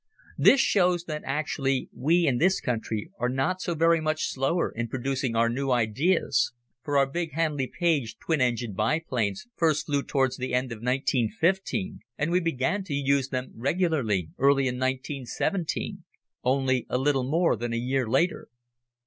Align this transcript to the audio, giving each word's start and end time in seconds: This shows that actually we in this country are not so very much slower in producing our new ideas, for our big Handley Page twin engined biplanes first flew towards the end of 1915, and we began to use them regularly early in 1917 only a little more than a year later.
This 0.39 0.59
shows 0.59 1.03
that 1.03 1.21
actually 1.27 1.87
we 1.93 2.25
in 2.25 2.39
this 2.39 2.59
country 2.59 3.11
are 3.19 3.29
not 3.29 3.61
so 3.61 3.75
very 3.75 4.01
much 4.01 4.29
slower 4.31 4.71
in 4.75 4.87
producing 4.87 5.35
our 5.35 5.47
new 5.47 5.69
ideas, 5.69 6.53
for 6.81 6.97
our 6.97 7.05
big 7.05 7.33
Handley 7.33 7.67
Page 7.67 8.17
twin 8.17 8.41
engined 8.41 8.75
biplanes 8.75 9.45
first 9.55 9.85
flew 9.85 10.01
towards 10.01 10.37
the 10.37 10.55
end 10.55 10.71
of 10.71 10.77
1915, 10.81 11.99
and 12.17 12.31
we 12.31 12.39
began 12.39 12.83
to 12.85 12.95
use 12.95 13.29
them 13.29 13.51
regularly 13.55 14.29
early 14.39 14.63
in 14.67 14.79
1917 14.79 16.03
only 16.43 16.87
a 16.89 16.97
little 16.97 17.29
more 17.29 17.55
than 17.55 17.71
a 17.71 17.77
year 17.77 18.09
later. 18.09 18.47